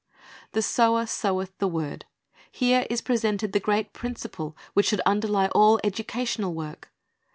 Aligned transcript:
"^ 0.47 0.51
"The 0.53 0.63
sower 0.63 1.05
soweth 1.05 1.55
the 1.59 1.67
word." 1.67 2.05
Here 2.51 2.87
is 2.89 3.03
presented 3.03 3.53
the 3.53 3.59
great 3.59 3.93
principle 3.93 4.57
which 4.73 4.87
should 4.87 4.99
underlie 5.05 5.49
all 5.49 5.79
educational 5.83 6.55
work. 6.55 6.91